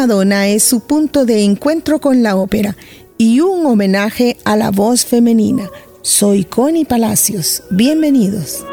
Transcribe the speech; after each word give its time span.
Madonna 0.00 0.48
es 0.48 0.62
su 0.62 0.80
punto 0.80 1.26
de 1.26 1.44
encuentro 1.44 2.00
con 2.00 2.22
la 2.22 2.34
ópera 2.34 2.74
y 3.18 3.40
un 3.40 3.66
homenaje 3.66 4.38
a 4.46 4.56
la 4.56 4.70
voz 4.70 5.04
femenina. 5.04 5.68
Soy 6.00 6.44
Connie 6.44 6.86
Palacios. 6.86 7.62
Bienvenidos. 7.68 8.64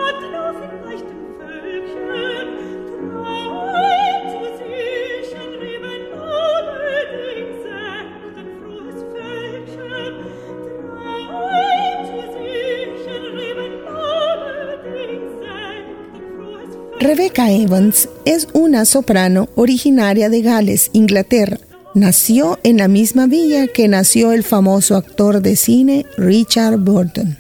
Rebecca 17.00 17.52
Evans 17.52 18.10
es 18.26 18.48
una 18.54 18.84
soprano 18.84 19.50
originaria 19.56 20.30
de 20.30 20.42
Gales, 20.42 20.90
Inglaterra. 20.94 21.60
Nació 21.94 22.58
en 22.64 22.78
la 22.78 22.88
misma 22.88 23.28
villa 23.28 23.68
que 23.68 23.88
nació 23.88 24.32
el 24.32 24.44
famoso 24.44 24.96
actor 24.96 25.42
de 25.42 25.56
cine 25.56 26.08
Richard 26.18 26.80
Burton. 26.80 27.38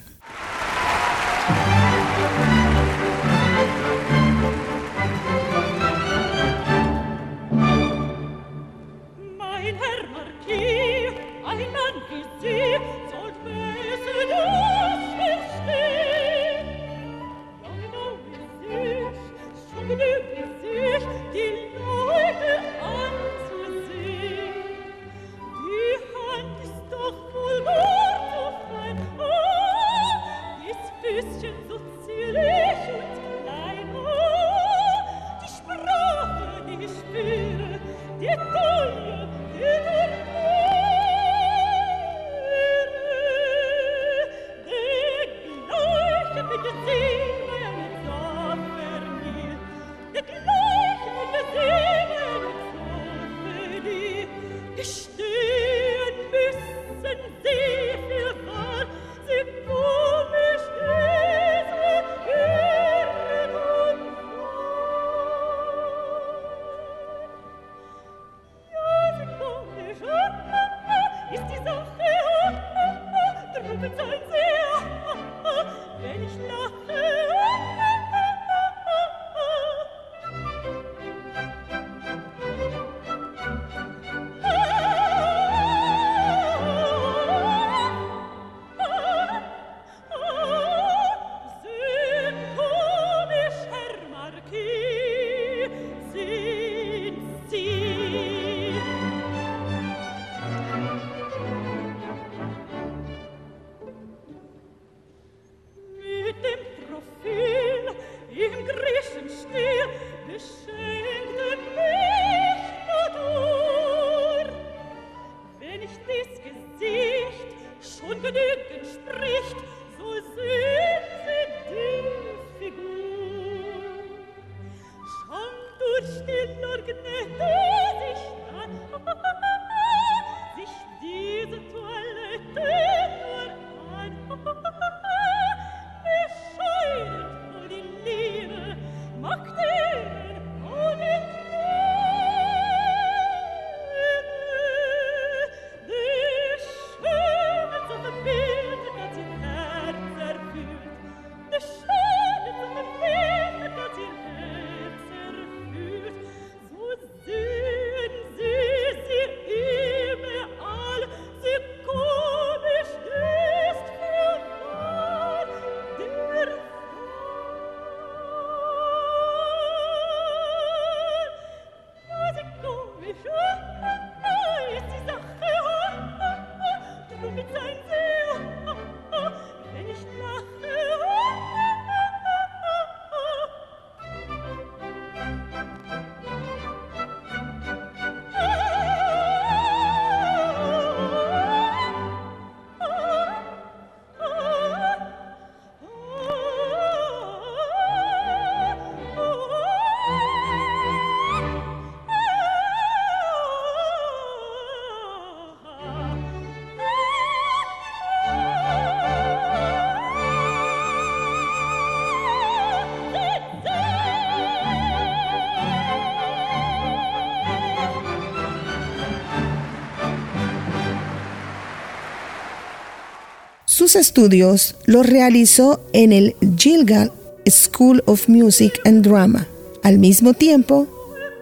Sus 223.77 223.95
estudios 223.95 224.73
los 224.87 225.05
realizó 225.05 225.85
en 225.93 226.11
el 226.11 226.35
Gilgal 226.57 227.11
School 227.47 228.01
of 228.07 228.27
Music 228.27 228.73
and 228.85 229.05
Drama, 229.05 229.45
al 229.83 229.99
mismo 229.99 230.33
tiempo 230.33 230.87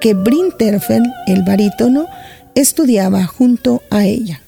que 0.02 0.14
Brinterfeld, 0.16 1.06
el 1.28 1.44
barítono, 1.44 2.08
estudiaba 2.54 3.26
junto 3.26 3.84
a 3.90 4.04
ella. 4.04 4.42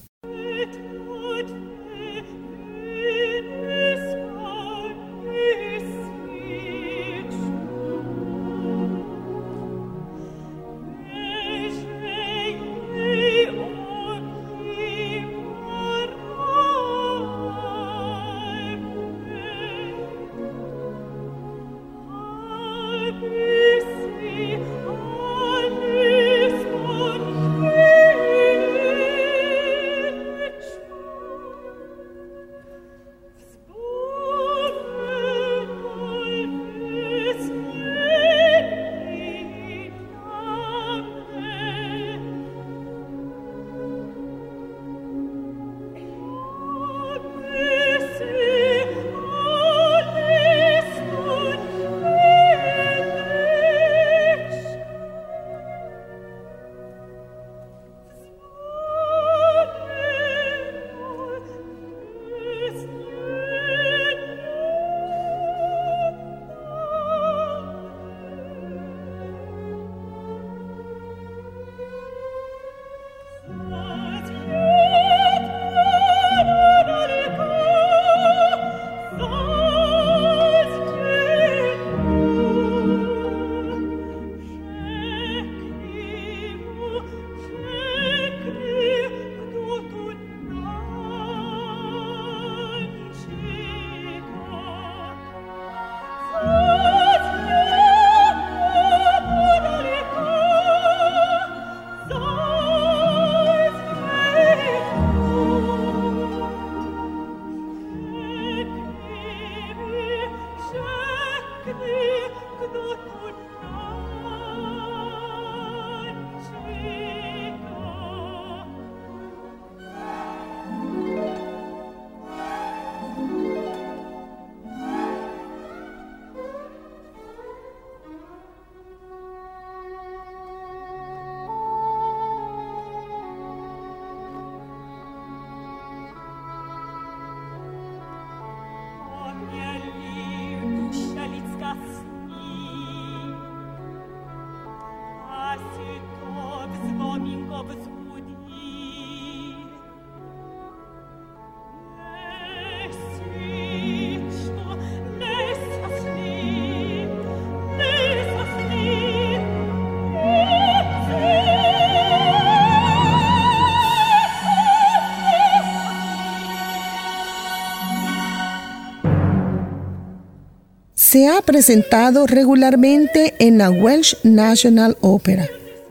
Se 171.18 171.26
ha 171.26 171.42
presentado 171.42 172.28
regularmente 172.28 173.34
en 173.40 173.58
la 173.58 173.70
Welsh 173.70 174.14
National 174.22 174.96
Opera, 175.00 175.48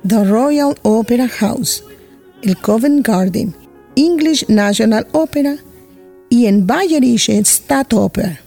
The 0.07 0.23
Royal 0.23 0.77
Opera 0.83 1.27
House, 1.27 1.83
el 2.43 2.55
Covent 2.55 3.05
Garden, 3.05 3.53
English 3.97 4.45
National 4.47 5.05
Opera 5.11 5.57
y 6.29 6.45
en 6.45 6.65
Bayerische 6.65 7.43
Staatsoper. 7.43 8.46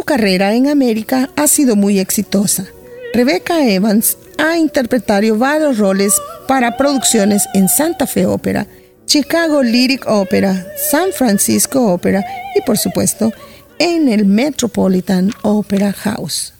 Carrera 0.00 0.54
en 0.54 0.68
América 0.68 1.28
ha 1.36 1.46
sido 1.46 1.76
muy 1.76 1.98
exitosa. 1.98 2.66
Rebecca 3.12 3.66
Evans 3.68 4.16
ha 4.38 4.56
interpretado 4.56 5.36
varios 5.36 5.76
roles 5.76 6.14
para 6.48 6.78
producciones 6.78 7.44
en 7.52 7.68
Santa 7.68 8.06
Fe 8.06 8.24
Opera, 8.24 8.66
Chicago 9.04 9.62
Lyric 9.62 10.08
Opera, 10.08 10.66
San 10.90 11.12
Francisco 11.12 11.92
Opera 11.92 12.24
y 12.56 12.62
por 12.62 12.78
supuesto 12.78 13.32
en 13.78 14.08
el 14.08 14.24
Metropolitan 14.24 15.30
Opera 15.42 15.92
House. 15.92 16.54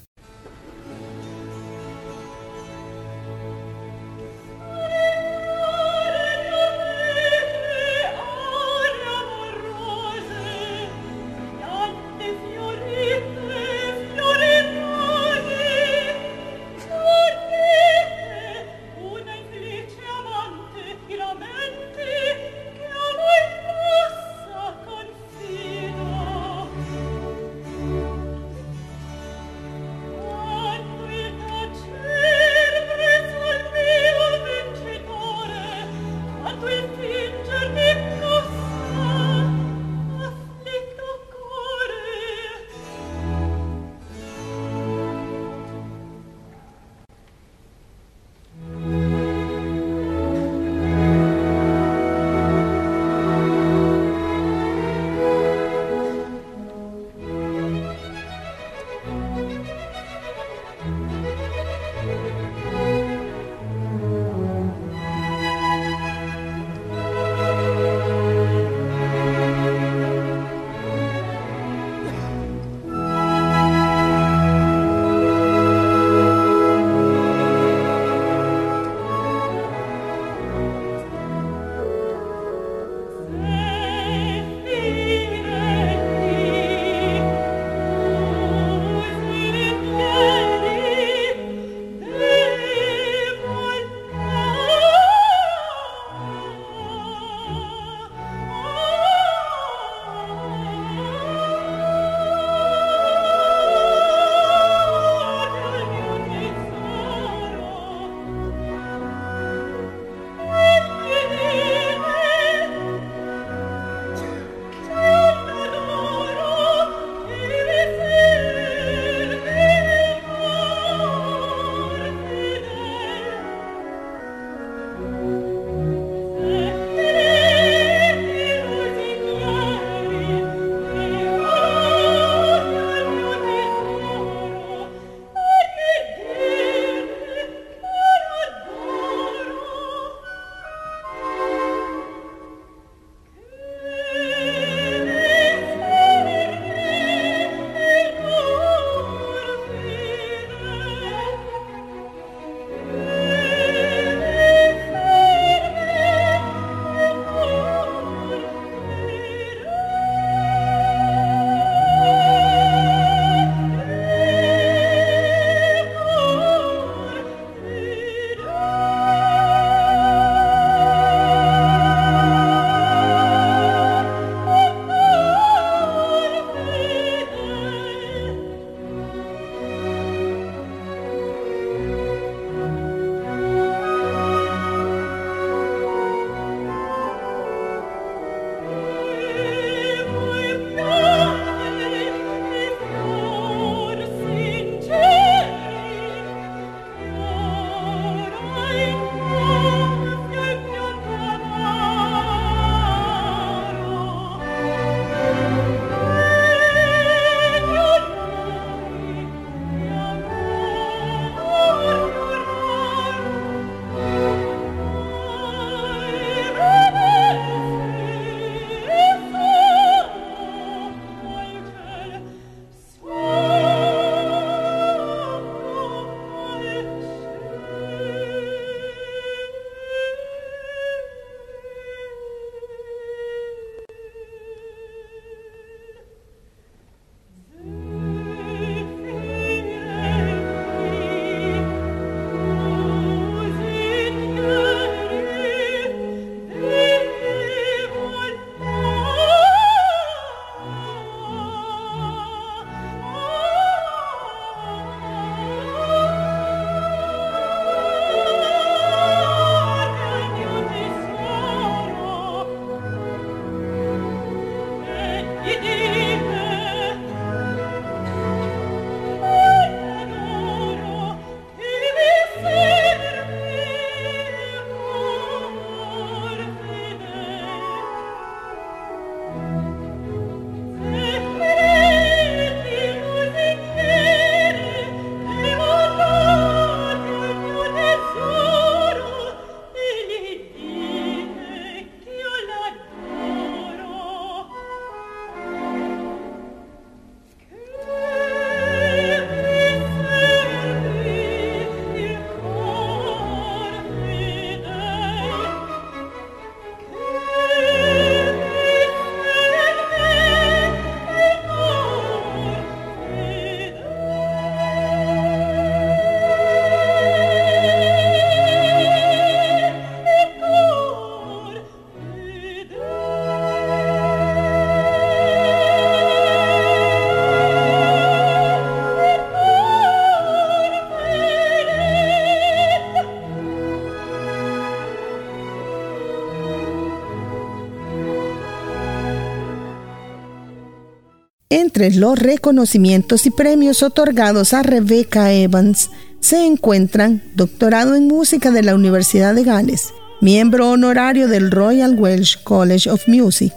Entre 341.83 341.99
los 341.99 342.17
reconocimientos 342.17 343.27
y 343.27 343.31
premios 343.31 343.83
otorgados 343.83 344.53
a 344.53 344.63
Rebecca 344.63 345.33
Evans 345.33 345.91
se 346.21 346.47
encuentran 346.47 347.25
doctorado 347.35 347.97
en 347.97 348.07
música 348.07 348.53
de 348.53 348.63
la 348.63 348.77
Universidad 348.77 349.35
de 349.35 349.43
Gales, 349.43 349.93
miembro 350.21 350.71
honorario 350.71 351.27
del 351.27 351.51
Royal 351.51 351.99
Welsh 351.99 352.41
College 352.45 352.89
of 352.89 353.09
Music, 353.09 353.53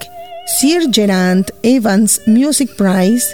Sir 0.58 0.88
Gerard 0.90 1.44
Evans 1.62 2.20
Music 2.26 2.74
Prize, 2.76 3.26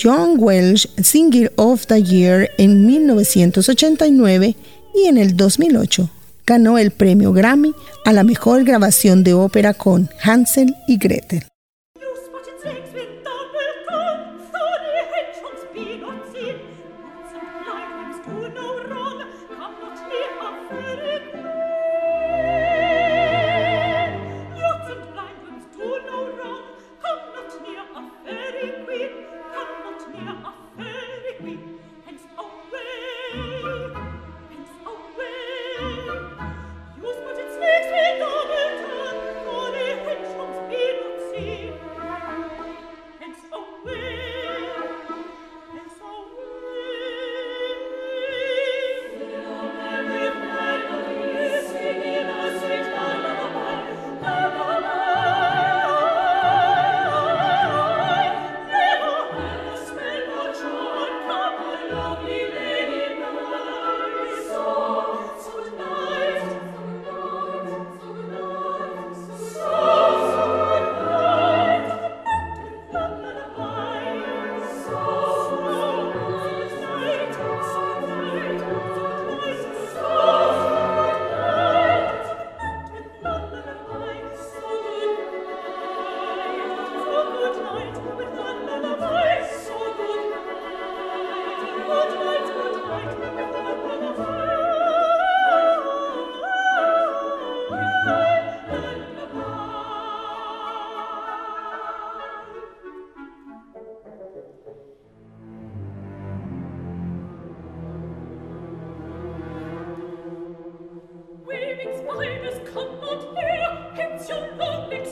John 0.00 0.36
Welsh 0.38 0.86
Singer 1.02 1.52
of 1.56 1.84
the 1.86 2.00
Year 2.04 2.48
en 2.56 2.86
1989 2.86 4.54
y 4.94 5.08
en 5.08 5.18
el 5.18 5.36
2008 5.36 6.08
ganó 6.46 6.78
el 6.78 6.92
premio 6.92 7.32
Grammy 7.32 7.74
a 8.04 8.12
la 8.12 8.22
mejor 8.22 8.62
grabación 8.62 9.24
de 9.24 9.34
ópera 9.34 9.74
con 9.74 10.08
Hansel 10.22 10.76
y 10.86 10.98
Gretel. 10.98 11.42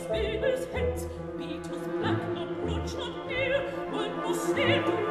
Spiegels 0.05 0.68
Händs, 0.72 1.07
Betus 1.38 1.81
blank 1.98 2.20
und 2.37 2.70
rutsch 2.70 2.94
und 2.94 3.29
hehl, 3.29 3.55
und 3.90 4.24
muss 4.24 4.50
still 4.50 5.04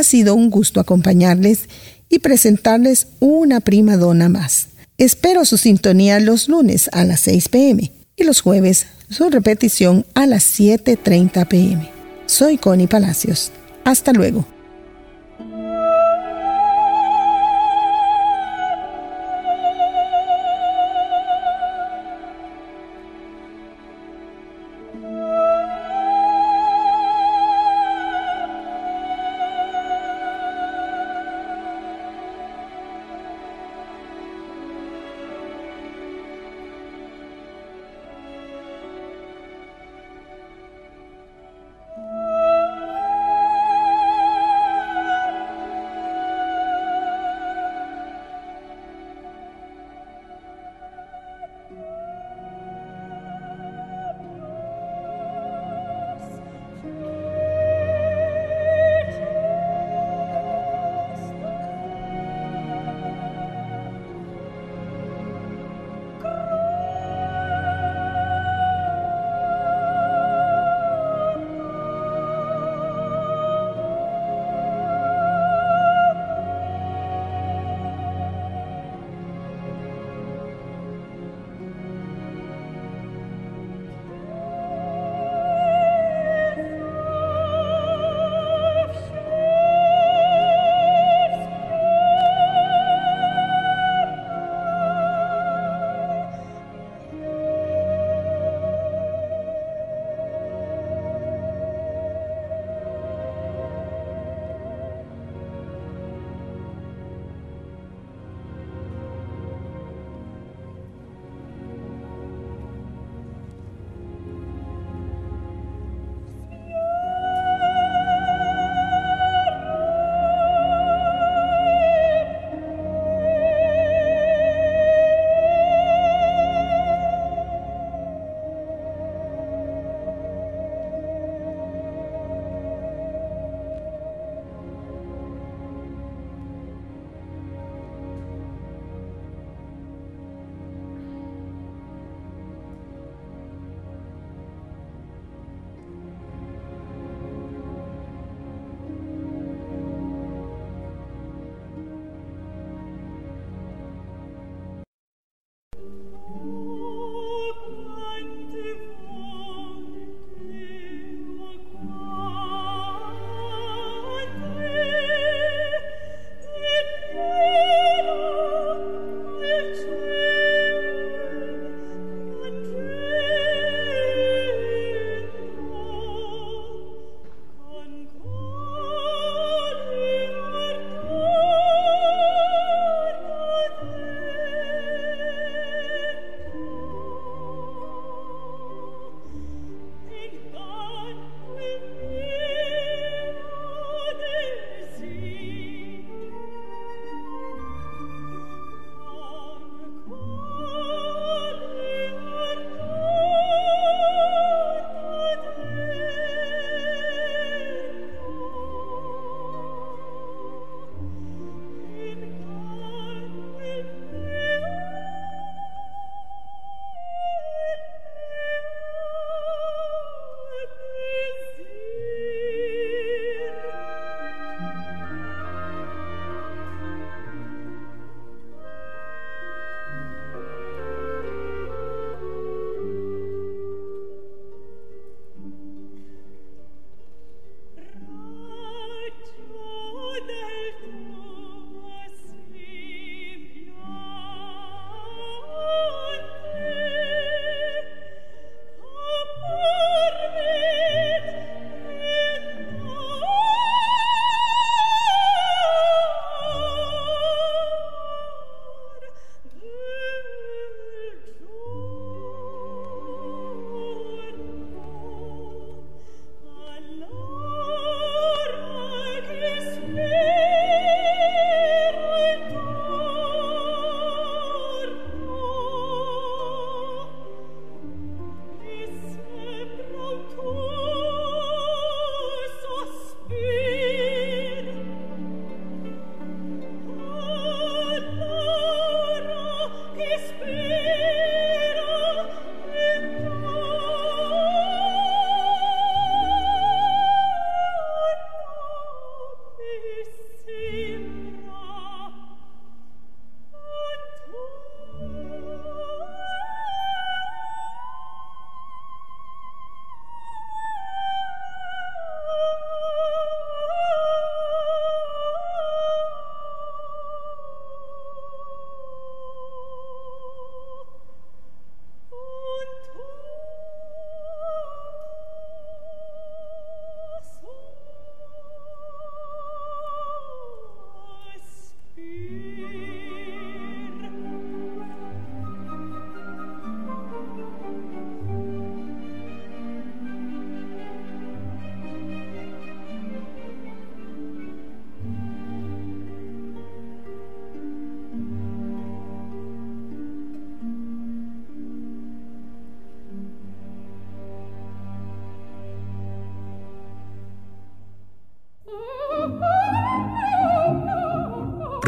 Ha 0.00 0.02
sido 0.02 0.34
un 0.34 0.48
gusto 0.48 0.80
acompañarles 0.80 1.68
y 2.08 2.20
presentarles 2.20 3.08
una 3.18 3.60
prima 3.60 3.98
dona 3.98 4.30
más. 4.30 4.68
Espero 4.96 5.44
su 5.44 5.58
sintonía 5.58 6.18
los 6.20 6.48
lunes 6.48 6.88
a 6.94 7.04
las 7.04 7.20
6 7.20 7.50
pm 7.50 7.92
y 8.16 8.24
los 8.24 8.40
jueves 8.40 8.86
su 9.10 9.28
repetición 9.28 10.06
a 10.14 10.24
las 10.24 10.58
7.30 10.58 11.46
pm. 11.48 11.90
Soy 12.24 12.56
Connie 12.56 12.86
Palacios. 12.86 13.52
Hasta 13.84 14.14
luego. 14.14 14.46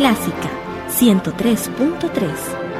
Clásica 0.00 0.48
103.3 0.88 2.70